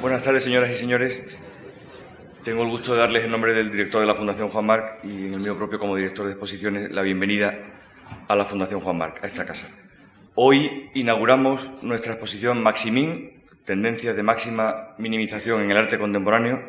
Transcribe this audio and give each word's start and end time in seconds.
Buenas 0.00 0.22
tardes, 0.22 0.44
señoras 0.44 0.70
y 0.70 0.76
señores. 0.76 1.24
Tengo 2.44 2.62
el 2.62 2.68
gusto 2.68 2.92
de 2.92 3.00
darles 3.00 3.24
en 3.24 3.32
nombre 3.32 3.52
del 3.52 3.72
director 3.72 4.00
de 4.00 4.06
la 4.06 4.14
Fundación 4.14 4.48
Juan 4.48 4.64
Marc 4.64 5.04
y 5.04 5.26
en 5.26 5.34
el 5.34 5.40
mío 5.40 5.56
propio 5.56 5.80
como 5.80 5.96
director 5.96 6.24
de 6.24 6.32
exposiciones 6.32 6.92
la 6.92 7.02
bienvenida 7.02 7.58
a 8.28 8.36
la 8.36 8.44
Fundación 8.44 8.80
Juan 8.80 8.96
Marc, 8.96 9.24
a 9.24 9.26
esta 9.26 9.44
casa. 9.44 9.76
Hoy 10.36 10.88
inauguramos 10.94 11.82
nuestra 11.82 12.12
exposición 12.12 12.62
Maximín, 12.62 13.42
tendencias 13.64 14.14
de 14.14 14.22
máxima 14.22 14.94
minimización 14.98 15.62
en 15.62 15.72
el 15.72 15.76
arte 15.76 15.98
contemporáneo, 15.98 16.62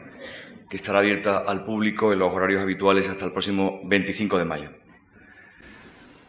que 0.68 0.78
estará 0.78 0.98
abierta 0.98 1.38
al 1.38 1.64
público 1.66 2.12
en 2.12 2.18
los 2.20 2.34
horarios 2.34 2.64
habituales 2.64 3.10
hasta 3.10 3.26
el 3.26 3.32
próximo 3.32 3.80
25 3.84 4.40
de 4.40 4.46
mayo. 4.46 4.72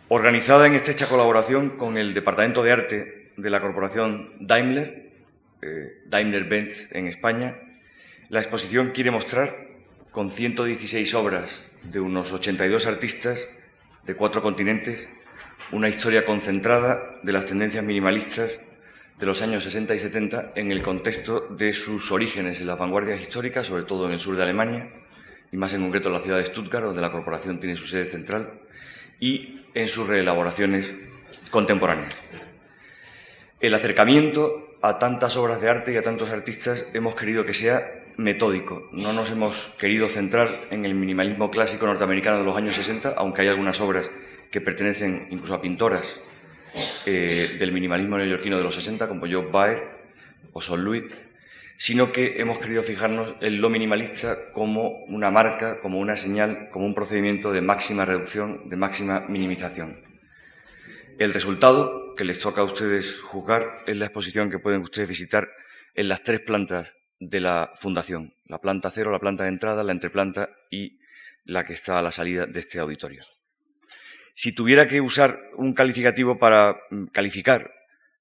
Organizada 0.08 0.66
en 0.66 0.74
estrecha 0.74 1.08
colaboración 1.08 1.70
con 1.70 1.96
el 1.96 2.12
Departamento 2.12 2.62
de 2.62 2.72
Arte 2.72 3.32
de 3.38 3.50
la 3.50 3.62
Corporación 3.62 4.34
Daimler, 4.38 5.09
eh, 5.62 6.02
Daimler-Benz 6.06 6.92
en 6.92 7.06
España, 7.06 7.56
la 8.28 8.40
exposición 8.40 8.90
quiere 8.90 9.10
mostrar, 9.10 9.68
con 10.10 10.30
116 10.30 11.14
obras 11.14 11.64
de 11.82 12.00
unos 12.00 12.32
82 12.32 12.86
artistas 12.86 13.48
de 14.04 14.14
cuatro 14.16 14.42
continentes, 14.42 15.08
una 15.72 15.88
historia 15.88 16.24
concentrada 16.24 17.16
de 17.22 17.32
las 17.32 17.46
tendencias 17.46 17.84
minimalistas 17.84 18.60
de 19.18 19.26
los 19.26 19.42
años 19.42 19.64
60 19.64 19.94
y 19.94 19.98
70 19.98 20.52
en 20.56 20.72
el 20.72 20.82
contexto 20.82 21.46
de 21.50 21.72
sus 21.72 22.10
orígenes 22.10 22.60
en 22.60 22.66
las 22.66 22.78
vanguardias 22.78 23.20
históricas, 23.20 23.66
sobre 23.66 23.84
todo 23.84 24.06
en 24.06 24.12
el 24.12 24.20
sur 24.20 24.36
de 24.36 24.42
Alemania, 24.42 24.90
y 25.52 25.56
más 25.56 25.74
en 25.74 25.82
concreto 25.82 26.08
en 26.08 26.14
la 26.14 26.20
ciudad 26.20 26.38
de 26.38 26.46
Stuttgart, 26.46 26.84
donde 26.84 27.02
la 27.02 27.12
corporación 27.12 27.60
tiene 27.60 27.76
su 27.76 27.86
sede 27.86 28.06
central, 28.06 28.60
y 29.20 29.66
en 29.74 29.88
sus 29.88 30.08
reelaboraciones 30.08 30.94
contemporáneas. 31.50 32.16
El 33.60 33.74
acercamiento 33.74 34.69
a 34.82 34.98
tantas 34.98 35.36
obras 35.36 35.60
de 35.60 35.68
arte 35.68 35.92
y 35.92 35.96
a 35.96 36.02
tantos 36.02 36.30
artistas 36.30 36.86
hemos 36.94 37.14
querido 37.14 37.44
que 37.44 37.54
sea 37.54 38.04
metódico. 38.16 38.88
No 38.92 39.12
nos 39.12 39.30
hemos 39.30 39.74
querido 39.78 40.08
centrar 40.08 40.68
en 40.70 40.84
el 40.84 40.94
minimalismo 40.94 41.50
clásico 41.50 41.86
norteamericano 41.86 42.38
de 42.38 42.44
los 42.44 42.56
años 42.56 42.76
60, 42.76 43.14
aunque 43.16 43.42
hay 43.42 43.48
algunas 43.48 43.80
obras 43.80 44.10
que 44.50 44.60
pertenecen 44.60 45.28
incluso 45.30 45.54
a 45.54 45.60
pintoras 45.62 46.20
eh, 47.06 47.56
del 47.58 47.72
minimalismo 47.72 48.18
neoyorquino 48.18 48.58
de 48.58 48.64
los 48.64 48.74
60, 48.74 49.08
como 49.08 49.26
Joe 49.30 49.46
Baer 49.50 49.82
o 50.52 50.60
Sol 50.60 50.82
Louis, 50.82 51.04
sino 51.76 52.12
que 52.12 52.36
hemos 52.38 52.58
querido 52.58 52.82
fijarnos 52.82 53.36
en 53.40 53.60
lo 53.60 53.70
minimalista 53.70 54.50
como 54.52 55.04
una 55.04 55.30
marca, 55.30 55.80
como 55.80 55.98
una 55.98 56.16
señal, 56.16 56.68
como 56.70 56.86
un 56.86 56.94
procedimiento 56.94 57.52
de 57.52 57.62
máxima 57.62 58.04
reducción, 58.04 58.68
de 58.68 58.76
máxima 58.76 59.20
minimización. 59.28 60.00
El 61.18 61.32
resultado 61.32 62.09
que 62.16 62.24
les 62.24 62.38
toca 62.38 62.62
a 62.62 62.64
ustedes 62.64 63.20
juzgar 63.20 63.84
es 63.86 63.96
la 63.96 64.06
exposición 64.06 64.50
que 64.50 64.58
pueden 64.58 64.82
ustedes 64.82 65.08
visitar 65.08 65.48
en 65.94 66.08
las 66.08 66.22
tres 66.22 66.40
plantas 66.40 66.94
de 67.18 67.40
la 67.40 67.72
fundación, 67.74 68.34
la 68.46 68.60
planta 68.60 68.90
cero, 68.90 69.10
la 69.10 69.18
planta 69.18 69.44
de 69.44 69.50
entrada, 69.50 69.84
la 69.84 69.92
entreplanta 69.92 70.50
y 70.70 71.00
la 71.44 71.64
que 71.64 71.74
está 71.74 71.98
a 71.98 72.02
la 72.02 72.12
salida 72.12 72.46
de 72.46 72.60
este 72.60 72.78
auditorio. 72.78 73.24
Si 74.34 74.54
tuviera 74.54 74.88
que 74.88 75.00
usar 75.00 75.38
un 75.56 75.74
calificativo 75.74 76.38
para 76.38 76.76
mm, 76.90 77.06
calificar 77.06 77.72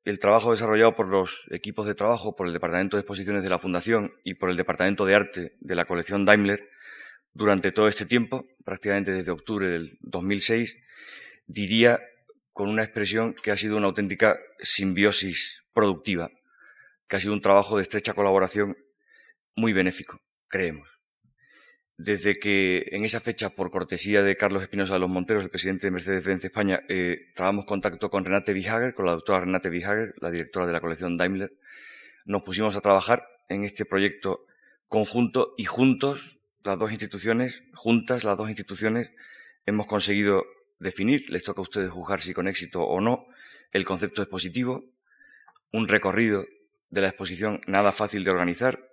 el 0.04 0.20
trabajo 0.20 0.52
desarrollado 0.52 0.96
por 0.96 1.08
los 1.08 1.48
equipos 1.52 1.86
de 1.86 1.96
trabajo, 1.96 2.36
por 2.36 2.48
el 2.48 2.54
Departamento 2.54 2.98
de 2.98 3.02
Exposiciones 3.02 3.44
de 3.44 3.50
la 3.50 3.60
Fundación 3.60 4.14
y 4.24 4.34
por 4.34 4.50
el 4.50 4.58
Departamento 4.58 5.06
de 5.06 5.16
Arte 5.16 5.56
de 5.60 5.76
la 5.76 5.86
colección 5.86 6.26
Daimler, 6.26 6.70
durante 7.34 7.72
todo 7.72 7.88
este 7.88 8.06
tiempo, 8.06 8.48
prácticamente 8.66 9.12
desde 9.12 9.32
octubre 9.32 9.70
del 9.70 9.98
2006, 10.02 10.78
diría 11.48 12.00
con 12.60 12.68
una 12.68 12.84
expresión 12.84 13.36
que 13.42 13.52
ha 13.52 13.56
sido 13.56 13.78
una 13.78 13.86
auténtica 13.86 14.38
simbiosis 14.60 15.64
productiva, 15.72 16.30
que 17.08 17.16
ha 17.16 17.20
sido 17.22 17.32
un 17.32 17.40
trabajo 17.40 17.78
de 17.78 17.84
estrecha 17.84 18.14
colaboración 18.14 18.78
muy 19.56 19.72
benéfico, 19.72 20.20
creemos. 20.50 20.90
Desde 21.98 22.38
que 22.38 22.90
en 22.92 23.06
esa 23.06 23.22
fecha, 23.22 23.50
por 23.50 23.72
cortesía 23.72 24.24
de 24.24 24.36
Carlos 24.36 24.62
Espinosa 24.62 24.96
de 24.96 25.00
los 25.00 25.10
Monteros, 25.10 25.42
el 25.42 25.50
presidente 25.50 25.88
de 25.88 25.92
Mercedes-Benz 25.92 26.44
España, 26.44 26.82
eh, 26.90 27.32
trabamos 27.34 27.64
contacto 27.64 28.10
con 28.10 28.26
Renate 28.26 28.52
Bihager, 28.52 28.94
con 28.94 29.06
la 29.06 29.14
doctora 29.14 29.40
Renate 29.40 29.70
Bihager, 29.70 30.16
la 30.20 30.30
directora 30.30 30.68
de 30.68 30.74
la 30.74 30.82
colección 30.82 31.16
Daimler, 31.16 31.54
nos 32.26 32.44
pusimos 32.44 32.76
a 32.76 32.82
trabajar 32.82 33.24
en 33.48 33.64
este 33.64 33.86
proyecto 33.86 34.46
conjunto 34.90 35.54
y 35.58 35.64
juntos, 35.64 36.42
las 36.66 36.78
dos 36.78 36.92
instituciones, 36.92 37.64
juntas 37.74 38.26
las 38.26 38.36
dos 38.36 38.50
instituciones, 38.50 39.12
hemos 39.66 39.88
conseguido 39.88 40.44
definir, 40.80 41.30
les 41.30 41.44
toca 41.44 41.62
a 41.62 41.64
ustedes 41.64 41.90
juzgar 41.90 42.22
si 42.22 42.34
con 42.34 42.48
éxito 42.48 42.84
o 42.84 43.02
no, 43.02 43.28
el 43.72 43.86
concepto 43.86 44.22
expositivo, 44.22 44.86
un 45.72 45.88
recorrido 45.88 46.46
de 46.90 47.02
la 47.02 47.10
exposición 47.10 47.62
nada 47.68 47.92
fácil 47.92 48.24
de 48.24 48.32
organizar, 48.32 48.90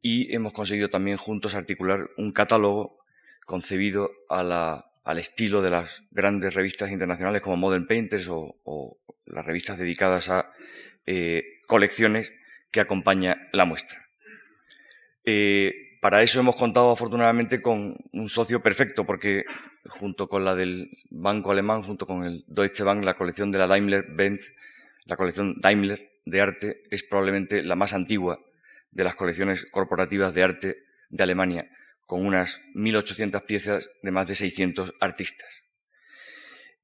y 0.00 0.34
hemos 0.34 0.52
conseguido 0.52 0.90
también 0.90 1.16
juntos 1.16 1.54
articular 1.54 2.10
un 2.16 2.32
catálogo 2.32 2.98
concebido 3.46 4.10
al 4.28 5.18
estilo 5.18 5.62
de 5.62 5.70
las 5.70 6.04
grandes 6.10 6.54
revistas 6.54 6.90
internacionales 6.90 7.40
como 7.40 7.56
Modern 7.56 7.86
Painters 7.86 8.28
o, 8.28 8.98
las 9.24 9.46
revistas 9.46 9.78
dedicadas 9.78 10.28
a 10.28 10.52
eh, 11.06 11.44
colecciones 11.66 12.32
que 12.70 12.80
acompaña 12.80 13.48
la 13.52 13.64
muestra. 13.64 14.04
Eh, 15.24 15.98
para 16.00 16.22
eso 16.22 16.40
hemos 16.40 16.56
contado 16.56 16.90
afortunadamente 16.90 17.60
con 17.60 17.96
un 18.12 18.28
socio 18.28 18.60
perfecto, 18.60 19.06
porque 19.06 19.44
junto 19.86 20.28
con 20.28 20.44
la 20.44 20.54
del 20.54 20.90
Banco 21.10 21.52
Alemán, 21.52 21.82
junto 21.82 22.06
con 22.06 22.24
el 22.24 22.44
Deutsche 22.46 22.84
Bank, 22.84 23.04
la 23.04 23.14
colección 23.14 23.50
de 23.50 23.58
la 23.58 23.66
Daimler-Benz, 23.66 24.52
la 25.06 25.16
colección 25.16 25.60
Daimler 25.60 26.12
de 26.24 26.40
arte 26.40 26.82
es 26.90 27.02
probablemente 27.02 27.62
la 27.62 27.74
más 27.74 27.92
antigua 27.92 28.40
de 28.90 29.04
las 29.04 29.16
colecciones 29.16 29.64
corporativas 29.70 30.34
de 30.34 30.42
arte 30.42 30.76
de 31.10 31.22
Alemania, 31.22 31.68
con 32.06 32.24
unas 32.24 32.60
1.800 32.74 33.44
piezas 33.44 33.90
de 34.02 34.10
más 34.10 34.28
de 34.28 34.34
600 34.34 34.94
artistas. 35.00 35.48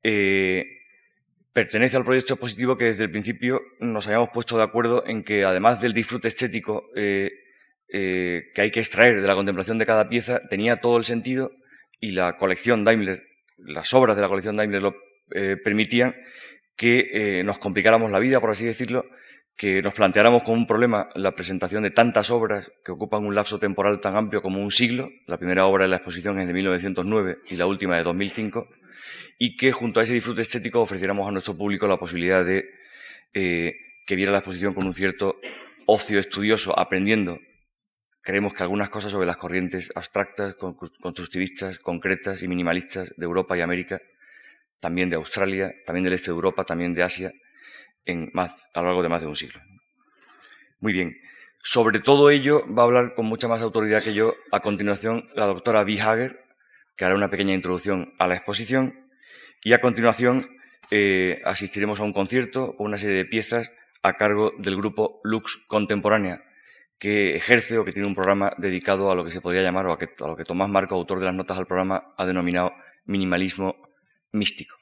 Eh, 0.03 0.65
pertenece 1.53 1.97
al 1.97 2.05
proyecto 2.05 2.35
expositivo 2.35 2.77
que 2.77 2.87
desde 2.87 3.05
el 3.05 3.11
principio 3.11 3.61
nos 3.81 4.07
habíamos 4.07 4.31
puesto 4.31 4.57
de 4.57 4.63
acuerdo 4.65 5.05
en 5.07 5.25
que 5.25 5.45
además 5.45 5.81
del 5.81 5.93
disfrute 5.93 6.29
estético 6.29 6.89
eh, 6.95 7.31
eh, 7.89 8.51
que 8.55 8.61
hay 8.63 8.71
que 8.71 8.81
extraer 8.81 9.21
de 9.21 9.27
la 9.27 9.35
contemplación 9.35 9.79
de 9.79 9.87
cada 9.87 10.09
pieza, 10.09 10.41
tenía 10.49 10.77
todo 10.77 10.99
el 10.99 11.05
sentido 11.05 11.51
y 12.01 12.13
la 12.13 12.37
colección 12.37 12.85
Daimler, 12.85 13.23
las 13.57 13.93
obras 13.95 14.17
de 14.17 14.23
la 14.23 14.29
colección 14.29 14.57
Daimler 14.57 14.83
lo 14.83 14.97
permitían 15.63 16.17
que 16.75 17.43
nos 17.45 17.59
complicáramos 17.59 18.11
la 18.11 18.19
vida, 18.19 18.41
por 18.41 18.51
así 18.51 18.65
decirlo, 18.65 19.05
que 19.59 19.83
nos 19.83 19.93
planteáramos 19.93 20.45
como 20.45 20.57
un 20.57 20.69
problema 20.69 21.09
la 21.17 21.35
presentación 21.35 21.83
de 21.83 21.91
tantas 21.91 22.31
obras 22.31 22.71
que 22.85 22.93
ocupan 22.93 23.25
un 23.25 23.35
lapso 23.35 23.59
temporal 23.59 24.01
tan 24.01 24.17
amplio 24.17 24.41
como 24.41 24.63
un 24.63 24.71
siglo. 24.71 25.11
La 25.27 25.37
primera 25.37 25.67
obra 25.67 25.85
de 25.85 25.91
la 25.91 25.97
exposición 25.97 26.39
es 26.39 26.47
de 26.47 26.53
1909 26.53 27.39
y 27.51 27.57
la 27.57 27.67
última 27.67 27.97
de 27.97 28.05
2005. 28.05 28.69
Y 29.37 29.57
que 29.57 29.73
junto 29.73 29.99
a 29.99 30.05
ese 30.05 30.15
disfrute 30.15 30.43
estético 30.43 30.81
ofreciéramos 30.81 31.27
a 31.29 31.33
nuestro 31.33 31.57
público 31.57 31.89
la 31.89 31.97
posibilidad 31.97 32.45
de 32.45 32.71
eh, 33.35 33.75
que 34.07 34.15
viera 34.15 34.31
la 34.31 34.39
exposición 34.39 34.75
con 34.75 34.87
un 34.87 34.95
cierto 34.95 35.41
ocio 35.87 36.21
estudioso, 36.21 36.79
aprendiendo. 36.79 37.41
Creemos 38.23 38.53
que 38.53 38.63
algunas 38.63 38.91
cosas 38.91 39.13
sobre 39.13 39.27
las 39.27 39.37
corrientes 39.37 39.93
abstractas, 39.95 40.55
constructivistas, 40.55 41.79
concretas 41.79 42.43
y 42.43 42.49
minimalistas 42.49 43.15
de 43.17 43.25
Europa 43.25 43.57
y 43.57 43.61
América, 43.61 44.01
también 44.81 45.11
de 45.11 45.17
Australia, 45.17 45.73
también 45.87 46.05
del 46.05 46.13
este 46.13 46.31
de 46.31 46.35
Europa, 46.35 46.65
también 46.65 46.95
de 46.95 47.03
Asia, 47.03 47.33
en 48.05 48.31
más, 48.33 48.55
a 48.75 48.81
lo 48.81 48.89
largo 48.89 49.03
de 49.03 49.09
más 49.09 49.23
de 49.23 49.29
un 49.29 49.37
siglo. 49.37 49.61
Muy 50.81 50.93
bien. 50.93 51.17
Sobre 51.63 52.01
todo 52.01 52.31
ello 52.31 52.65
va 52.73 52.83
a 52.83 52.87
hablar 52.87 53.15
con 53.15 53.27
mucha 53.27 53.49
más 53.49 53.63
autoridad 53.63 54.03
que 54.03 54.15
yo 54.15 54.35
a 54.53 54.61
continuación 54.61 55.29
la 55.35 55.47
doctora 55.47 55.81
Hager, 55.81 56.45
que 56.97 57.05
hará 57.05 57.15
una 57.15 57.31
pequeña 57.31 57.55
introducción 57.55 58.13
a 58.19 58.27
la 58.27 58.35
exposición, 58.35 59.09
y 59.65 59.73
a 59.73 59.81
continuación 59.81 60.47
eh, 60.91 61.43
asistiremos 61.45 62.01
a 62.01 62.05
un 62.05 62.13
concierto 62.13 62.77
con 62.77 62.87
una 62.87 62.97
serie 62.97 63.17
de 63.17 63.25
piezas 63.25 63.71
a 64.03 64.15
cargo 64.15 64.53
del 64.59 64.77
grupo 64.77 65.21
Lux 65.25 65.57
Contemporánea, 65.67 66.43
que 66.99 67.37
ejerce 67.37 67.79
o 67.79 67.85
que 67.85 67.93
tiene 67.93 68.09
un 68.09 68.15
programa 68.15 68.51
dedicado 68.59 69.11
a 69.11 69.15
lo 69.15 69.25
que 69.25 69.31
se 69.31 69.41
podría 69.41 69.63
llamar, 69.63 69.87
o 69.87 69.93
a, 69.93 69.99
a 69.99 70.29
lo 70.29 70.37
que 70.37 70.45
Tomás 70.45 70.69
Marco, 70.69 70.95
autor 70.95 71.21
de 71.21 71.27
las 71.27 71.35
notas 71.35 71.59
al 71.59 71.67
programa, 71.67 72.15
ha 72.17 72.27
denominado 72.27 72.73
minimalismo 73.05 73.77
místico. 74.33 74.77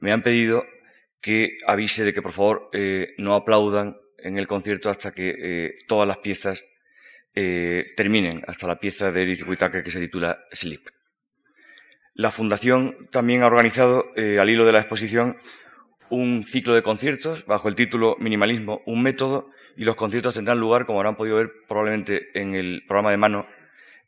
Me 0.00 0.12
han 0.12 0.22
pedido 0.22 0.64
que 1.20 1.56
avise 1.66 2.04
de 2.04 2.12
que 2.12 2.22
por 2.22 2.32
favor 2.32 2.68
eh, 2.72 3.14
no 3.16 3.34
aplaudan 3.34 3.96
en 4.18 4.36
el 4.36 4.46
concierto 4.46 4.90
hasta 4.90 5.12
que 5.12 5.34
eh, 5.38 5.74
todas 5.88 6.06
las 6.06 6.18
piezas 6.18 6.64
eh, 7.34 7.86
terminen, 7.96 8.42
hasta 8.46 8.66
la 8.66 8.78
pieza 8.78 9.10
de 9.10 9.22
Eric 9.22 9.48
Whittaker 9.48 9.82
que 9.82 9.90
se 9.90 10.00
titula 10.00 10.44
Sleep. 10.52 10.82
La 12.14 12.30
Fundación 12.30 12.96
también 13.10 13.42
ha 13.42 13.46
organizado, 13.46 14.12
al 14.14 14.48
hilo 14.48 14.64
de 14.64 14.72
la 14.72 14.78
exposición, 14.78 15.36
un 16.10 16.44
ciclo 16.44 16.74
de 16.74 16.82
conciertos 16.82 17.44
bajo 17.46 17.68
el 17.68 17.74
título 17.74 18.16
Minimalismo, 18.20 18.82
un 18.86 19.02
método, 19.02 19.50
y 19.76 19.84
los 19.84 19.96
conciertos 19.96 20.34
tendrán 20.34 20.58
lugar, 20.58 20.86
como 20.86 21.00
habrán 21.00 21.16
podido 21.16 21.36
ver 21.36 21.50
probablemente 21.68 22.30
en 22.38 22.54
el 22.54 22.84
programa 22.86 23.10
de 23.10 23.16
mano, 23.16 23.46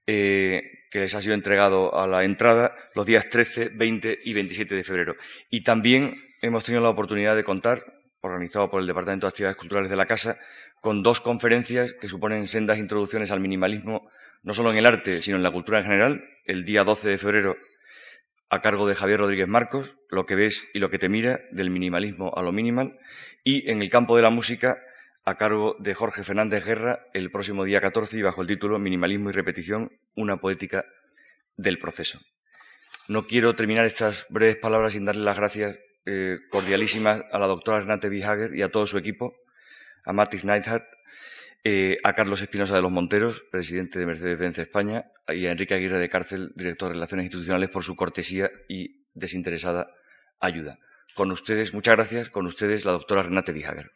que 0.06 1.00
les 1.00 1.14
ha 1.14 1.20
sido 1.20 1.34
entregado 1.34 1.98
a 1.98 2.06
la 2.06 2.24
entrada 2.24 2.74
los 2.94 3.06
días 3.06 3.28
13, 3.28 3.70
20 3.70 4.18
y 4.24 4.34
27 4.34 4.74
de 4.74 4.84
febrero. 4.84 5.16
Y 5.50 5.62
también 5.62 6.14
hemos 6.42 6.64
tenido 6.64 6.82
la 6.82 6.90
oportunidad 6.90 7.34
de 7.34 7.44
contar, 7.44 7.84
organizado 8.20 8.70
por 8.70 8.80
el 8.80 8.86
Departamento 8.86 9.26
de 9.26 9.30
Actividades 9.30 9.56
Culturales 9.56 9.90
de 9.90 9.96
la 9.96 10.06
Casa, 10.06 10.36
con 10.80 11.02
dos 11.02 11.20
conferencias 11.20 11.94
que 11.94 12.08
suponen 12.08 12.46
sendas 12.46 12.78
introducciones 12.78 13.30
al 13.32 13.40
minimalismo, 13.40 14.08
no 14.42 14.54
solo 14.54 14.70
en 14.70 14.78
el 14.78 14.86
arte, 14.86 15.20
sino 15.20 15.36
en 15.36 15.42
la 15.42 15.50
cultura 15.50 15.78
en 15.78 15.84
general. 15.84 16.24
El 16.44 16.64
día 16.64 16.84
12 16.84 17.08
de 17.08 17.18
febrero, 17.18 17.56
a 18.48 18.60
cargo 18.60 18.86
de 18.86 18.94
Javier 18.94 19.18
Rodríguez 19.18 19.48
Marcos, 19.48 19.96
Lo 20.08 20.24
que 20.24 20.36
ves 20.36 20.68
y 20.72 20.78
lo 20.78 20.88
que 20.88 20.98
te 20.98 21.08
mira, 21.08 21.40
del 21.50 21.70
minimalismo 21.70 22.32
a 22.36 22.42
lo 22.42 22.52
minimal. 22.52 22.98
Y 23.42 23.68
en 23.70 23.82
el 23.82 23.88
campo 23.88 24.16
de 24.16 24.22
la 24.22 24.30
música, 24.30 24.78
a 25.26 25.36
cargo 25.36 25.74
de 25.80 25.92
Jorge 25.92 26.22
Fernández 26.22 26.64
Guerra, 26.64 27.08
el 27.12 27.32
próximo 27.32 27.64
día 27.64 27.80
14 27.80 28.16
y 28.16 28.22
bajo 28.22 28.42
el 28.42 28.48
título 28.48 28.78
Minimalismo 28.78 29.28
y 29.28 29.32
repetición, 29.32 29.90
una 30.14 30.36
poética 30.36 30.86
del 31.56 31.78
proceso. 31.78 32.20
No 33.08 33.26
quiero 33.26 33.56
terminar 33.56 33.84
estas 33.84 34.26
breves 34.30 34.54
palabras 34.56 34.92
sin 34.92 35.04
darle 35.04 35.24
las 35.24 35.36
gracias 35.36 35.80
eh, 36.06 36.36
cordialísimas 36.48 37.24
a 37.32 37.40
la 37.40 37.48
doctora 37.48 37.80
Renate 37.80 38.08
Bihager 38.08 38.54
y 38.54 38.62
a 38.62 38.70
todo 38.70 38.86
su 38.86 38.98
equipo, 38.98 39.34
a 40.04 40.12
Matis 40.12 40.44
Neidhardt, 40.44 40.86
eh, 41.64 41.98
a 42.04 42.12
Carlos 42.12 42.40
Espinosa 42.40 42.76
de 42.76 42.82
los 42.82 42.92
Monteros, 42.92 43.42
presidente 43.50 43.98
de 43.98 44.06
Mercedes-Benz 44.06 44.58
España, 44.58 45.10
y 45.26 45.46
a 45.46 45.50
Enrique 45.50 45.74
Aguirre 45.74 45.98
de 45.98 46.08
Cárcel, 46.08 46.52
director 46.54 46.88
de 46.88 46.94
Relaciones 46.94 47.24
Institucionales, 47.24 47.70
por 47.70 47.82
su 47.82 47.96
cortesía 47.96 48.48
y 48.68 49.04
desinteresada 49.14 49.88
ayuda. 50.38 50.78
Con 51.16 51.32
ustedes, 51.32 51.74
muchas 51.74 51.96
gracias, 51.96 52.30
con 52.30 52.46
ustedes 52.46 52.84
la 52.84 52.92
doctora 52.92 53.24
Renate 53.24 53.50
Bihager. 53.50 53.90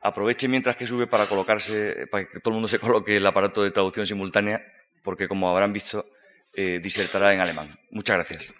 Aproveche 0.00 0.48
mientras 0.48 0.76
que 0.76 0.86
sube 0.86 1.06
para 1.06 1.26
colocarse, 1.26 2.06
para 2.10 2.28
que 2.28 2.40
todo 2.40 2.52
el 2.52 2.54
mundo 2.54 2.68
se 2.68 2.78
coloque 2.78 3.16
el 3.16 3.26
aparato 3.26 3.62
de 3.62 3.70
traducción 3.70 4.06
simultánea, 4.06 4.62
porque 5.02 5.26
como 5.26 5.50
habrán 5.50 5.72
visto, 5.72 6.06
eh, 6.54 6.80
disertará 6.82 7.34
en 7.34 7.40
alemán. 7.40 7.70
Muchas 7.90 8.16
gracias. 8.16 8.54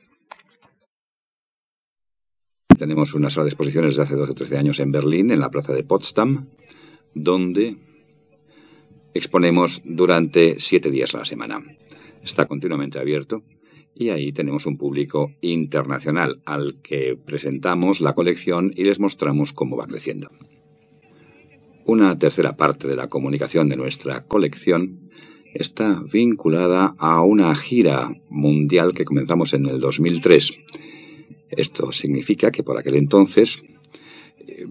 Tenemos 2.77 3.15
una 3.15 3.31
sala 3.31 3.45
de 3.45 3.51
exposiciones 3.51 3.97
de 3.97 4.03
hace 4.03 4.15
12 4.15 4.33
o 4.33 4.35
13 4.35 4.59
años 4.59 4.81
en 4.81 4.93
Berlín, 4.93 5.31
en 5.31 5.41
la 5.41 5.51
plaza 5.51 5.73
de 5.73 5.83
Potsdam, 5.83 6.49
donde 7.15 7.77
exponemos 9.15 9.83
durante 9.85 10.61
siete 10.61 10.91
días 10.91 11.15
a 11.15 11.19
la 11.19 11.25
semana. 11.25 11.63
Está 12.23 12.47
continuamente 12.47 12.99
abierto 12.99 13.43
y 13.95 14.11
ahí 14.11 14.33
tenemos 14.33 14.67
un 14.67 14.77
público 14.77 15.33
internacional 15.41 16.41
al 16.45 16.81
que 16.83 17.17
presentamos 17.17 18.01
la 18.01 18.15
colección 18.15 18.73
y 18.77 18.85
les 18.85 19.01
mostramos 19.01 19.53
cómo 19.53 19.77
va 19.77 19.87
creciendo. 19.87 20.31
Una 21.89 22.19
tercera 22.19 22.55
parte 22.55 22.87
de 22.87 22.97
la 22.97 23.09
comunicación 23.09 23.71
de 23.71 23.77
nuestra 23.79 24.21
colección 24.27 25.09
está 25.55 26.03
vinculada 26.03 26.95
a 26.99 27.23
una 27.23 27.55
gira 27.55 28.13
mundial 28.29 28.93
que 28.93 29.07
comenzamos 29.07 29.55
en 29.55 29.65
el 29.65 29.81
2003. 29.81 30.53
Esto 31.49 31.91
significa 31.91 32.51
que 32.51 32.63
por 32.63 32.77
aquel 32.77 32.97
entonces 32.97 33.63
eh, 34.47 34.67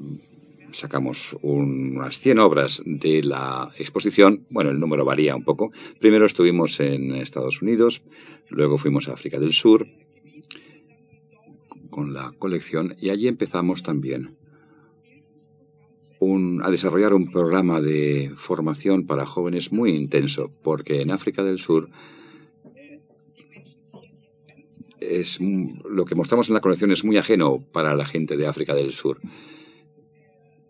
sacamos 0.72 1.36
unas 1.42 2.20
100 2.20 2.38
obras 2.38 2.84
de 2.86 3.24
la 3.24 3.72
exposición. 3.80 4.46
Bueno, 4.52 4.70
el 4.70 4.80
número 4.80 5.04
varía 5.04 5.36
un 5.36 5.44
poco. 5.44 5.72
Primero 6.00 6.28
estuvimos 6.28 6.80
en 6.80 7.16
Estados 7.16 7.64
Unidos, 7.64 8.04
luego 8.50 8.78
fuimos 8.78 9.10
a 9.10 9.14
África 9.14 9.40
del 9.40 9.54
Sur 9.54 9.88
con 11.90 12.14
la 12.14 12.32
colección 12.38 12.96
y 13.00 13.10
allí 13.10 13.28
empezamos 13.28 13.82
también 13.82 14.37
a 16.20 16.72
desarrollar 16.72 17.14
un 17.14 17.32
programa 17.32 17.80
de 17.80 18.32
formación 18.36 19.06
para 19.06 19.26
jóvenes 19.26 19.72
muy 19.72 19.92
intenso, 19.92 20.50
porque 20.64 21.02
en 21.02 21.12
África 21.12 21.44
del 21.44 21.60
Sur 21.60 21.90
es 25.00 25.40
lo 25.40 26.06
que 26.06 26.16
mostramos 26.16 26.50
en 26.50 26.56
la 26.56 26.62
colección 26.62 26.92
es 26.92 27.04
muy 27.04 27.18
ajeno 27.18 27.64
para 27.72 27.96
la 27.96 28.06
gente 28.06 28.36
de 28.36 28.48
África 28.48 28.74
del 28.74 28.94
Sur. 28.94 29.20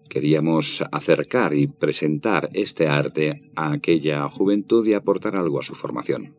Queríamos 0.09 0.83
acercar 0.91 1.53
y 1.53 1.67
presentar 1.67 2.49
este 2.53 2.87
arte 2.87 3.49
a 3.55 3.71
aquella 3.71 4.27
juventud 4.29 4.85
y 4.85 4.93
aportar 4.93 5.35
algo 5.35 5.59
a 5.59 5.63
su 5.63 5.75
formación. 5.75 6.35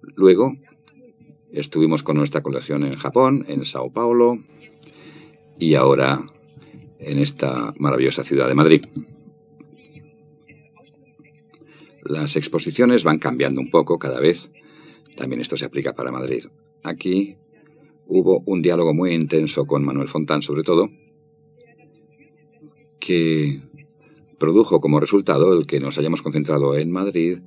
Luego 0.00 0.56
estuvimos 1.52 2.02
con 2.02 2.16
nuestra 2.16 2.42
colección 2.42 2.84
en 2.84 2.96
Japón, 2.96 3.44
en 3.48 3.64
Sao 3.64 3.90
Paulo, 3.92 4.38
y 5.58 5.74
ahora 5.74 6.26
en 6.98 7.18
esta 7.18 7.72
maravillosa 7.78 8.24
ciudad 8.24 8.48
de 8.48 8.54
Madrid. 8.54 8.86
Las 12.04 12.36
exposiciones 12.36 13.04
van 13.04 13.18
cambiando 13.18 13.60
un 13.60 13.70
poco 13.70 13.98
cada 13.98 14.20
vez. 14.20 14.50
También 15.16 15.40
esto 15.40 15.56
se 15.56 15.64
aplica 15.64 15.94
para 15.94 16.12
Madrid. 16.12 16.44
Aquí 16.82 17.36
hubo 18.06 18.42
un 18.46 18.62
diálogo 18.62 18.94
muy 18.94 19.12
intenso 19.12 19.66
con 19.66 19.84
Manuel 19.84 20.08
Fontán, 20.08 20.42
sobre 20.42 20.62
todo, 20.62 20.88
que 23.00 23.60
produjo 24.38 24.80
como 24.80 25.00
resultado 25.00 25.52
el 25.52 25.66
que 25.66 25.80
nos 25.80 25.98
hayamos 25.98 26.22
concentrado 26.22 26.76
en 26.76 26.90
Madrid 26.90 27.38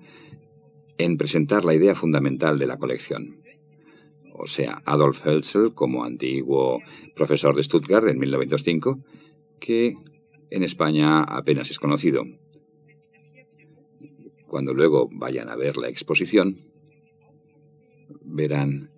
en 0.97 1.17
presentar 1.17 1.63
la 1.63 1.73
idea 1.73 1.95
fundamental 1.95 2.59
de 2.59 2.67
la 2.67 2.77
colección. 2.77 3.41
O 4.33 4.47
sea, 4.47 4.81
Adolf 4.85 5.25
Hölzel 5.25 5.73
como 5.73 6.03
antiguo 6.03 6.81
profesor 7.15 7.55
de 7.55 7.63
Stuttgart 7.63 8.07
en 8.07 8.19
1905 8.19 8.99
que 9.59 9.95
en 10.49 10.63
España 10.63 11.23
apenas 11.23 11.69
es 11.69 11.79
conocido. 11.79 12.25
Cuando 14.47 14.73
luego 14.73 15.09
vayan 15.11 15.49
a 15.49 15.55
ver 15.55 15.77
la 15.77 15.89
exposición, 15.89 16.65
verán 18.23 18.89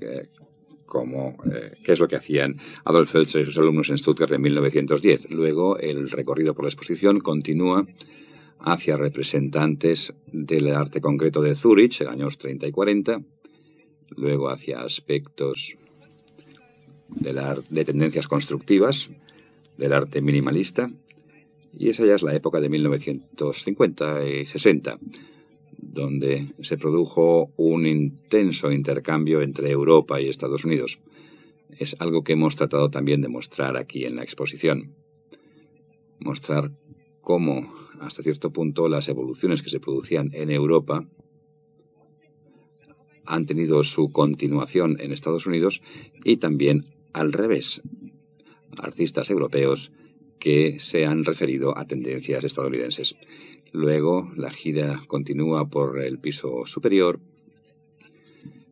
eh, 0.00 0.28
cómo, 0.84 1.36
eh, 1.50 1.72
qué 1.82 1.92
es 1.92 2.00
lo 2.00 2.08
que 2.08 2.16
hacían 2.16 2.56
Adolf 2.84 3.10
Felser 3.10 3.42
y 3.42 3.44
sus 3.46 3.58
alumnos 3.58 3.90
en 3.90 3.98
Stuttgart 3.98 4.32
en 4.32 4.42
1910. 4.42 5.30
Luego, 5.30 5.78
el 5.78 6.10
recorrido 6.10 6.54
por 6.54 6.64
la 6.64 6.68
exposición 6.68 7.20
continúa 7.20 7.86
hacia 8.60 8.96
representantes 8.96 10.14
del 10.26 10.68
arte 10.68 11.00
concreto 11.00 11.42
de 11.42 11.54
Zurich, 11.54 12.00
en 12.00 12.08
años 12.08 12.38
30 12.38 12.66
y 12.66 12.70
40, 12.70 13.22
luego 14.16 14.48
hacia 14.48 14.82
aspectos 14.82 15.76
de 17.08 17.84
tendencias 17.84 18.26
constructivas, 18.26 19.10
del 19.76 19.92
arte 19.92 20.22
minimalista, 20.22 20.90
y 21.76 21.88
esa 21.88 22.06
ya 22.06 22.14
es 22.14 22.22
la 22.22 22.34
época 22.34 22.60
de 22.60 22.68
1950 22.68 24.28
y 24.28 24.46
60, 24.46 24.98
donde 25.76 26.48
se 26.60 26.76
produjo 26.76 27.52
un 27.56 27.86
intenso 27.86 28.70
intercambio 28.70 29.42
entre 29.42 29.70
Europa 29.70 30.20
y 30.20 30.28
Estados 30.28 30.64
Unidos. 30.64 30.98
Es 31.78 31.96
algo 31.98 32.22
que 32.22 32.34
hemos 32.34 32.56
tratado 32.56 32.90
también 32.90 33.20
de 33.20 33.28
mostrar 33.28 33.76
aquí 33.76 34.04
en 34.04 34.16
la 34.16 34.22
exposición. 34.22 34.94
Mostrar 36.20 36.70
cómo, 37.20 37.74
hasta 38.00 38.22
cierto 38.22 38.52
punto, 38.52 38.88
las 38.88 39.08
evoluciones 39.08 39.62
que 39.62 39.70
se 39.70 39.80
producían 39.80 40.30
en 40.32 40.50
Europa 40.50 41.06
han 43.26 43.46
tenido 43.46 43.82
su 43.84 44.12
continuación 44.12 44.96
en 45.00 45.12
Estados 45.12 45.46
Unidos 45.46 45.82
y 46.24 46.36
también 46.36 46.86
al 47.12 47.32
revés, 47.32 47.82
artistas 48.80 49.30
europeos 49.30 49.92
que 50.38 50.78
se 50.80 51.06
han 51.06 51.24
referido 51.24 51.76
a 51.76 51.86
tendencias 51.86 52.44
estadounidenses. 52.44 53.16
Luego 53.72 54.30
la 54.36 54.50
gira 54.50 55.02
continúa 55.06 55.68
por 55.68 56.00
el 56.00 56.18
piso 56.18 56.66
superior. 56.66 57.20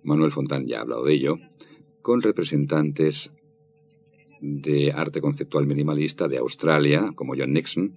Manuel 0.02 0.32
Fontán 0.32 0.66
ya 0.66 0.78
ha 0.78 0.82
hablado 0.82 1.04
de 1.04 1.14
ello, 1.14 1.38
con 2.02 2.22
representantes 2.22 3.30
de 4.40 4.92
arte 4.92 5.20
conceptual 5.20 5.66
minimalista 5.66 6.28
de 6.28 6.38
Australia, 6.38 7.12
como 7.14 7.34
John 7.36 7.52
Nixon. 7.52 7.94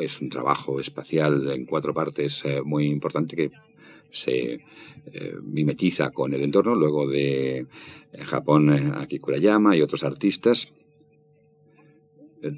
Es 0.00 0.20
un 0.20 0.28
trabajo 0.28 0.78
espacial 0.78 1.50
en 1.50 1.66
cuatro 1.66 1.92
partes 1.92 2.44
eh, 2.44 2.62
muy 2.64 2.86
importante 2.86 3.34
que 3.34 3.50
se 4.10 4.60
eh, 5.12 5.34
mimetiza 5.42 6.10
con 6.10 6.34
el 6.34 6.42
entorno, 6.42 6.74
luego 6.74 7.08
de 7.08 7.58
eh, 7.58 7.66
Japón 8.24 8.72
eh, 8.72 8.92
Aki 8.94 9.18
Kurayama 9.18 9.76
y 9.76 9.82
otros 9.82 10.02
artistas, 10.02 10.72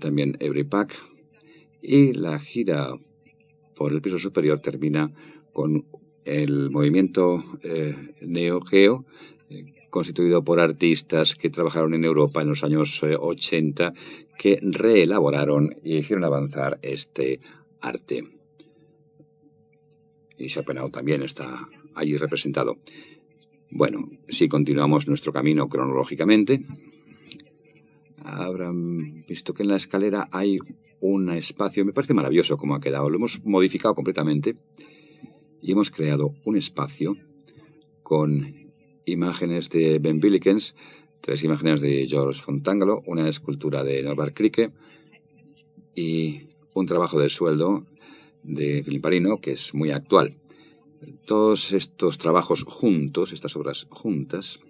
también 0.00 0.36
Every 0.40 0.64
Pack, 0.64 0.94
y 1.80 2.12
la 2.12 2.38
gira 2.38 2.92
por 3.74 3.92
el 3.92 4.02
piso 4.02 4.18
superior 4.18 4.60
termina 4.60 5.12
con 5.52 5.86
el 6.26 6.70
movimiento 6.70 7.42
Neo 8.20 8.60
Geo, 8.60 9.06
constituido 9.88 10.44
por 10.44 10.60
artistas 10.60 11.34
que 11.34 11.48
trabajaron 11.48 11.94
en 11.94 12.04
Europa 12.04 12.42
en 12.42 12.50
los 12.50 12.62
años 12.62 13.00
80, 13.02 13.94
que 14.38 14.58
reelaboraron 14.60 15.76
y 15.82 15.96
hicieron 15.96 16.24
avanzar 16.24 16.78
este 16.82 17.40
arte 17.80 18.39
y 20.40 20.48
Schopenhauer 20.48 20.90
también 20.90 21.22
está 21.22 21.68
allí 21.94 22.16
representado. 22.16 22.78
Bueno, 23.70 24.10
si 24.28 24.48
continuamos 24.48 25.06
nuestro 25.06 25.32
camino 25.32 25.68
cronológicamente, 25.68 26.64
habrán 28.24 29.24
visto 29.26 29.54
que 29.54 29.62
en 29.62 29.68
la 29.68 29.76
escalera 29.76 30.28
hay 30.32 30.58
un 31.00 31.30
espacio, 31.30 31.84
me 31.84 31.92
parece 31.92 32.14
maravilloso 32.14 32.56
como 32.56 32.74
ha 32.74 32.80
quedado, 32.80 33.08
lo 33.08 33.16
hemos 33.16 33.44
modificado 33.44 33.94
completamente 33.94 34.56
y 35.62 35.72
hemos 35.72 35.90
creado 35.90 36.32
un 36.44 36.56
espacio 36.56 37.16
con 38.02 38.72
imágenes 39.04 39.68
de 39.70 39.98
Ben 39.98 40.20
Billikens, 40.20 40.74
tres 41.20 41.44
imágenes 41.44 41.80
de 41.80 42.06
George 42.06 42.42
Fontangelo, 42.42 43.02
una 43.06 43.28
escultura 43.28 43.84
de 43.84 44.02
Norbert 44.02 44.34
Krike 44.34 44.72
y 45.94 46.48
un 46.74 46.86
trabajo 46.86 47.18
del 47.20 47.30
sueldo 47.30 47.86
de 48.42 48.82
Filiparino 48.84 49.40
que 49.40 49.52
es 49.52 49.74
muy 49.74 49.90
actual. 49.90 50.36
Todos 51.26 51.72
estos 51.72 52.18
trabajos 52.18 52.64
juntos, 52.64 53.32
estas 53.32 53.56
obras 53.56 53.86
juntas, 53.90 54.60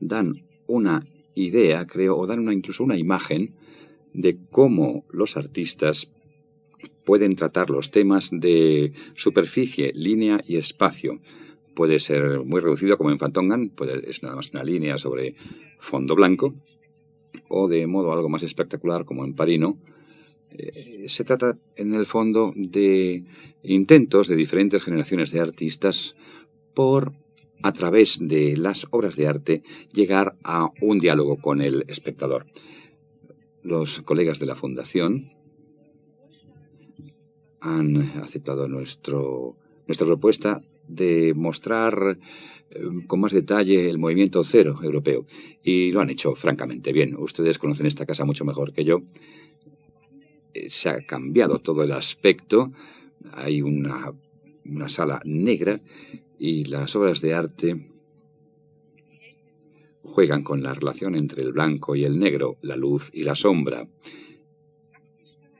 dan 0.00 0.44
una 0.66 1.00
idea, 1.34 1.86
creo, 1.86 2.16
o 2.16 2.26
dan 2.26 2.40
una, 2.40 2.52
incluso 2.52 2.82
una 2.84 2.96
imagen 2.96 3.54
de 4.12 4.38
cómo 4.50 5.04
los 5.10 5.36
artistas 5.36 6.10
pueden 7.04 7.36
tratar 7.36 7.70
los 7.70 7.90
temas 7.90 8.30
de 8.32 8.92
superficie, 9.14 9.92
línea 9.94 10.40
y 10.46 10.56
espacio. 10.56 11.20
Puede 11.74 11.98
ser 11.98 12.44
muy 12.44 12.60
reducido 12.60 12.98
como 12.98 13.10
en 13.10 13.18
Fantongan, 13.18 13.72
es 14.04 14.22
nada 14.22 14.36
más 14.36 14.50
una 14.50 14.64
línea 14.64 14.98
sobre 14.98 15.34
fondo 15.78 16.14
blanco, 16.14 16.54
o 17.48 17.68
de 17.68 17.86
modo 17.86 18.12
algo 18.12 18.28
más 18.28 18.42
espectacular 18.42 19.04
como 19.04 19.24
en 19.24 19.34
Parino. 19.34 19.78
Eh, 20.52 21.06
se 21.08 21.24
trata 21.24 21.56
en 21.76 21.94
el 21.94 22.06
fondo 22.06 22.52
de 22.54 23.24
intentos 23.62 24.28
de 24.28 24.36
diferentes 24.36 24.82
generaciones 24.82 25.30
de 25.30 25.40
artistas 25.40 26.16
por 26.74 27.12
a 27.62 27.72
través 27.72 28.18
de 28.20 28.56
las 28.56 28.86
obras 28.90 29.16
de 29.16 29.26
arte, 29.26 29.62
llegar 29.92 30.36
a 30.44 30.70
un 30.80 30.98
diálogo 30.98 31.36
con 31.36 31.60
el 31.60 31.84
espectador. 31.88 32.46
Los 33.62 34.00
colegas 34.00 34.38
de 34.38 34.46
la 34.46 34.56
Fundación 34.56 35.32
han 37.60 38.12
aceptado 38.22 38.68
nuestro, 38.68 39.56
nuestra 39.86 40.06
propuesta 40.06 40.62
de 40.88 41.34
mostrar 41.34 42.18
eh, 42.70 42.80
con 43.06 43.20
más 43.20 43.32
detalle 43.32 43.90
el 43.90 43.98
movimiento 43.98 44.42
cero 44.44 44.78
europeo. 44.82 45.26
Y 45.62 45.92
lo 45.92 46.00
han 46.00 46.10
hecho 46.10 46.34
francamente 46.34 46.92
bien. 46.92 47.16
Ustedes 47.18 47.58
conocen 47.58 47.86
esta 47.86 48.06
casa 48.06 48.24
mucho 48.24 48.44
mejor 48.44 48.72
que 48.72 48.84
yo. 48.84 49.02
Eh, 50.54 50.70
se 50.70 50.88
ha 50.88 51.00
cambiado 51.06 51.58
todo 51.58 51.82
el 51.82 51.92
aspecto. 51.92 52.72
Hay 53.32 53.62
una, 53.62 54.12
una 54.64 54.88
sala 54.88 55.20
negra 55.24 55.80
y 56.38 56.64
las 56.64 56.96
obras 56.96 57.20
de 57.20 57.34
arte 57.34 57.86
juegan 60.02 60.42
con 60.42 60.62
la 60.62 60.74
relación 60.74 61.14
entre 61.14 61.42
el 61.42 61.52
blanco 61.52 61.94
y 61.94 62.04
el 62.04 62.18
negro, 62.18 62.56
la 62.62 62.76
luz 62.76 63.10
y 63.12 63.22
la 63.22 63.36
sombra, 63.36 63.86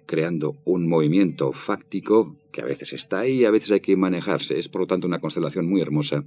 creando 0.06 0.56
un 0.64 0.88
movimiento 0.88 1.52
fáctico 1.52 2.34
que 2.50 2.62
a 2.62 2.64
veces 2.64 2.92
está 2.92 3.20
ahí 3.20 3.40
y 3.40 3.44
a 3.44 3.50
veces 3.50 3.70
hay 3.70 3.80
que 3.80 3.96
manejarse. 3.96 4.58
Es 4.58 4.68
por 4.68 4.82
lo 4.82 4.86
tanto 4.86 5.06
una 5.06 5.20
constelación 5.20 5.68
muy 5.68 5.80
hermosa 5.80 6.24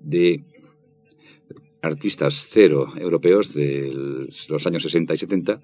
de 0.00 0.44
artistas 1.82 2.46
cero 2.48 2.92
europeos 2.96 3.54
de 3.54 4.28
los 4.48 4.66
años 4.66 4.82
60 4.82 5.14
y 5.14 5.18
70, 5.18 5.60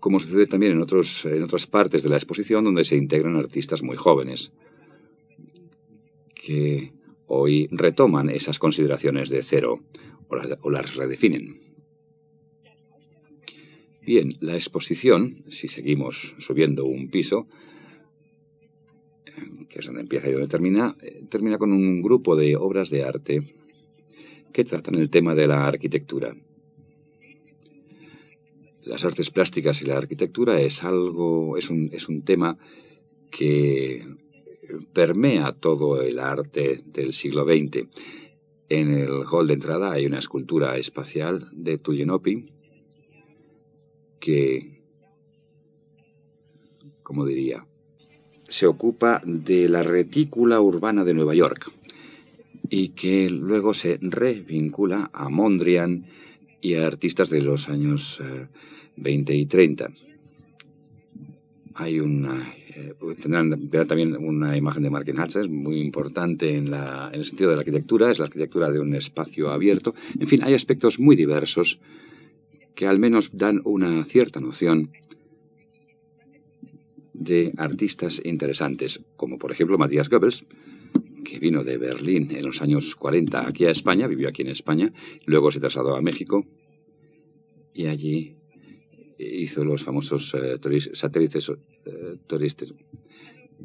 como 0.00 0.20
sucede 0.20 0.46
también 0.46 0.72
en, 0.72 0.82
otros, 0.82 1.24
en 1.24 1.42
otras 1.42 1.66
partes 1.66 2.02
de 2.02 2.08
la 2.08 2.16
exposición 2.16 2.64
donde 2.64 2.84
se 2.84 2.96
integran 2.96 3.36
artistas 3.36 3.82
muy 3.82 3.96
jóvenes 3.96 4.52
que 6.34 6.92
hoy 7.26 7.68
retoman 7.70 8.30
esas 8.30 8.58
consideraciones 8.58 9.28
de 9.28 9.42
cero 9.42 9.80
o 10.62 10.70
las, 10.70 10.94
redefinen. 10.94 11.60
Bien, 14.02 14.36
la 14.40 14.54
exposición, 14.54 15.44
si 15.48 15.68
seguimos 15.68 16.34
subiendo 16.38 16.86
un 16.86 17.10
piso, 17.10 17.46
que 19.68 19.80
es 19.80 19.86
donde 19.86 20.00
empieza 20.00 20.28
y 20.28 20.32
donde 20.32 20.48
termina, 20.48 20.96
eh, 21.02 21.22
termina 21.28 21.58
con 21.58 21.72
un 21.72 22.00
grupo 22.00 22.34
de 22.34 22.56
obras 22.56 22.88
de 22.88 23.04
arte 23.04 23.54
que 24.52 24.64
tratan 24.64 24.94
el 24.94 25.10
tema 25.10 25.34
de 25.34 25.46
la 25.46 25.66
arquitectura. 25.66 26.34
Las 28.88 29.04
artes 29.04 29.30
plásticas 29.30 29.82
y 29.82 29.84
la 29.84 29.98
arquitectura 29.98 30.58
es 30.62 30.82
algo, 30.82 31.58
es 31.58 31.68
un, 31.68 31.90
es 31.92 32.08
un 32.08 32.22
tema 32.22 32.56
que 33.30 34.02
permea 34.94 35.52
todo 35.52 36.00
el 36.00 36.18
arte 36.18 36.80
del 36.86 37.12
siglo 37.12 37.44
XX. 37.44 37.86
En 38.70 38.90
el 38.94 39.24
hall 39.30 39.46
de 39.46 39.52
entrada 39.52 39.92
hay 39.92 40.06
una 40.06 40.18
escultura 40.18 40.78
espacial 40.78 41.50
de 41.52 41.76
Tullinopi 41.76 42.46
que, 44.18 44.80
como 47.02 47.26
diría, 47.26 47.66
se 48.44 48.66
ocupa 48.66 49.20
de 49.26 49.68
la 49.68 49.82
retícula 49.82 50.62
urbana 50.62 51.04
de 51.04 51.12
Nueva 51.12 51.34
York 51.34 51.70
y 52.70 52.88
que 52.90 53.28
luego 53.28 53.74
se 53.74 53.98
revincula 54.00 55.10
a 55.12 55.28
Mondrian 55.28 56.06
y 56.62 56.76
a 56.76 56.86
artistas 56.86 57.28
de 57.28 57.42
los 57.42 57.68
años 57.68 58.20
20 59.00 59.32
eh, 59.32 59.36
y 59.36 59.46
30. 59.46 59.90
Hay 61.74 62.00
una 62.00 62.54
eh, 62.78 62.94
tendrán 63.20 63.50
también 63.88 64.16
una 64.16 64.56
imagen 64.56 64.84
de 64.84 64.90
Marken 64.90 65.18
Hatcher 65.18 65.48
muy 65.48 65.80
importante 65.80 66.54
en, 66.54 66.70
la, 66.70 67.10
en 67.12 67.20
el 67.20 67.26
sentido 67.26 67.50
de 67.50 67.56
la 67.56 67.60
arquitectura, 67.60 68.10
es 68.10 68.20
la 68.20 68.26
arquitectura 68.26 68.70
de 68.70 68.78
un 68.78 68.94
espacio 68.94 69.50
abierto. 69.50 69.94
En 70.18 70.28
fin, 70.28 70.42
hay 70.44 70.54
aspectos 70.54 71.00
muy 71.00 71.16
diversos 71.16 71.80
que 72.76 72.86
al 72.86 73.00
menos 73.00 73.30
dan 73.32 73.60
una 73.64 74.04
cierta 74.04 74.40
noción 74.40 74.92
de 77.12 77.52
artistas 77.56 78.22
interesantes, 78.24 79.00
como 79.16 79.38
por 79.38 79.50
ejemplo 79.50 79.76
Matías 79.76 80.08
Goebbels, 80.08 80.44
que 81.24 81.40
vino 81.40 81.64
de 81.64 81.78
Berlín 81.78 82.28
en 82.30 82.44
los 82.46 82.62
años 82.62 82.94
40 82.94 83.48
aquí 83.48 83.64
a 83.64 83.70
España, 83.70 84.06
vivió 84.06 84.28
aquí 84.28 84.42
en 84.42 84.48
España, 84.48 84.92
luego 85.26 85.50
se 85.50 85.58
trasladó 85.58 85.96
a 85.96 86.00
México 86.00 86.46
y 87.74 87.86
allí 87.86 88.37
hizo 89.18 89.64
los 89.64 89.82
famosos 89.82 90.34
eh, 90.34 90.58
satélites 90.92 91.50
eh, 91.84 92.16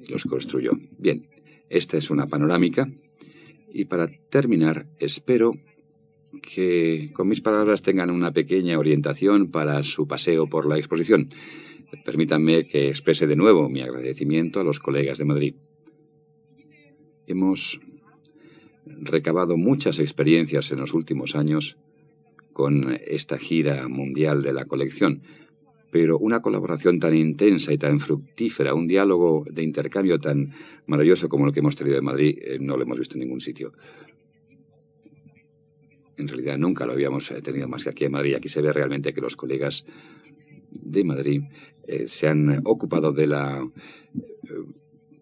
y 0.01 0.11
los 0.11 0.23
construyó. 0.23 0.71
Bien, 0.97 1.27
esta 1.69 1.97
es 1.97 2.09
una 2.09 2.27
panorámica 2.27 2.89
y 3.71 3.85
para 3.85 4.07
terminar 4.29 4.87
espero 4.99 5.53
que 6.41 7.11
con 7.13 7.27
mis 7.27 7.41
palabras 7.41 7.83
tengan 7.83 8.09
una 8.09 8.31
pequeña 8.31 8.79
orientación 8.79 9.51
para 9.51 9.83
su 9.83 10.07
paseo 10.07 10.47
por 10.47 10.65
la 10.65 10.77
exposición. 10.77 11.29
Permítanme 12.03 12.67
que 12.67 12.89
exprese 12.89 13.27
de 13.27 13.35
nuevo 13.35 13.69
mi 13.69 13.81
agradecimiento 13.81 14.59
a 14.59 14.63
los 14.63 14.79
colegas 14.79 15.19
de 15.19 15.25
Madrid. 15.25 15.55
Hemos 17.27 17.79
recabado 18.85 19.57
muchas 19.57 19.99
experiencias 19.99 20.71
en 20.71 20.79
los 20.79 20.93
últimos 20.93 21.35
años 21.35 21.77
con 22.51 22.97
esta 23.05 23.37
gira 23.37 23.87
mundial 23.87 24.41
de 24.41 24.53
la 24.53 24.65
colección 24.65 25.21
pero 25.93 26.17
una 26.17 26.41
colaboración 26.41 26.99
tan 26.99 27.15
intensa 27.15 27.71
y 27.71 27.77
tan 27.77 27.99
fructífera, 27.99 28.73
un 28.73 28.87
diálogo 28.87 29.45
de 29.47 29.61
intercambio 29.61 30.17
tan 30.17 30.51
maravilloso 30.87 31.29
como 31.29 31.45
el 31.45 31.53
que 31.53 31.59
hemos 31.59 31.75
tenido 31.75 31.99
en 31.99 32.03
Madrid, 32.03 32.35
eh, 32.41 32.57
no 32.59 32.77
lo 32.77 32.81
hemos 32.81 32.97
visto 32.97 33.13
en 33.13 33.19
ningún 33.19 33.41
sitio. 33.41 33.73
En 36.17 36.27
realidad 36.27 36.57
nunca 36.57 36.87
lo 36.87 36.93
habíamos 36.93 37.29
eh, 37.29 37.43
tenido 37.43 37.67
más 37.67 37.83
que 37.83 37.91
aquí 37.91 38.05
en 38.05 38.11
Madrid. 38.11 38.33
Aquí 38.33 38.49
se 38.49 38.63
ve 38.63 38.73
realmente 38.73 39.13
que 39.13 39.21
los 39.21 39.35
colegas 39.35 39.85
de 40.71 41.03
Madrid 41.03 41.43
eh, 41.85 42.07
se 42.07 42.27
han 42.27 42.61
ocupado 42.65 43.11
de 43.11 43.27
la 43.27 43.63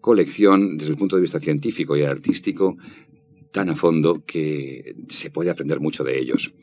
colección 0.00 0.78
desde 0.78 0.92
el 0.92 0.98
punto 0.98 1.16
de 1.16 1.22
vista 1.22 1.38
científico 1.38 1.98
y 1.98 2.02
artístico 2.02 2.78
tan 3.52 3.68
a 3.68 3.76
fondo 3.76 4.22
que 4.24 4.94
se 5.10 5.30
puede 5.30 5.50
aprender 5.50 5.80
mucho 5.80 6.02
de 6.02 6.18
ellos. 6.18 6.54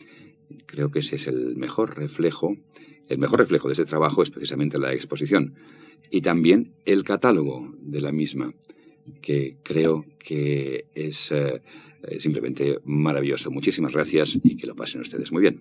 Creo 0.65 0.91
que 0.91 1.00
ese 1.00 1.15
es 1.15 1.27
el 1.27 1.56
mejor 1.56 1.98
reflejo 1.98 2.58
el 3.10 3.18
mejor 3.18 3.39
reflejo 3.39 3.68
de 3.68 3.74
ese 3.74 3.86
trabajo 3.86 4.22
es 4.22 4.29
precisamente 4.29 4.77
la 4.77 4.94
exposición 4.94 5.56
y 6.12 6.22
también 6.22 6.74
el 6.86 7.03
catálogo 7.03 7.74
de 7.82 8.01
la 8.01 8.12
misma, 8.12 8.53
que 9.22 9.58
creo 9.63 10.06
que 10.20 10.86
es 10.94 11.32
eh, 11.32 11.62
simplemente 12.20 12.79
maravilloso. 12.86 13.50
Muchísimas 13.50 13.94
gracias 13.94 14.39
y 14.44 14.56
que 14.56 14.68
lo 14.68 14.75
pasen 14.75 15.01
ustedes 15.01 15.32
muy 15.32 15.41
bien. 15.41 15.60